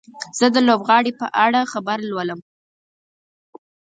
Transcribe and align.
زه 0.37 0.45
د 0.55 0.57
لوبغاړي 0.67 1.11
په 1.19 1.27
اړه 1.45 1.69
خبر 1.71 1.97
لولم. 2.09 2.39